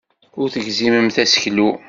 [0.39, 1.69] Ur tegzimemt aseklu.